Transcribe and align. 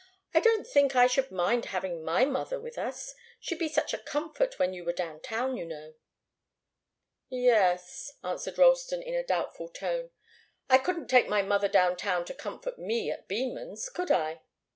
"I 0.33 0.39
don't 0.39 0.65
think 0.65 0.95
I 0.95 1.05
should 1.05 1.29
mind 1.29 1.65
having 1.65 2.03
my 2.03 2.25
mother 2.25 2.59
with 2.59 2.75
us. 2.79 3.13
She'd 3.39 3.59
be 3.59 3.69
such 3.69 3.93
a 3.93 3.99
comfort 3.99 4.57
when 4.57 4.73
you 4.73 4.83
were 4.83 4.93
down 4.93 5.19
town, 5.19 5.57
you 5.57 5.63
know." 5.63 5.93
"Yes," 7.29 8.11
answered 8.23 8.57
Ralston, 8.57 9.03
in 9.03 9.13
a 9.13 9.23
doubtful 9.23 9.69
tone. 9.69 10.09
"I 10.67 10.79
couldn't 10.79 11.07
take 11.07 11.27
my 11.27 11.43
mother 11.43 11.67
down 11.67 11.97
town 11.97 12.25
to 12.25 12.33
comfort 12.33 12.79
me 12.79 13.11
at 13.11 13.27
Beman's, 13.27 13.89
could 13.89 14.09
I?" 14.09 14.41